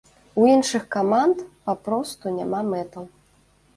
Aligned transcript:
У 0.43 0.45
іншых 0.53 0.87
каманд 0.95 1.37
папросту 1.71 2.35
няма 2.39 2.67
мэтаў. 2.75 3.03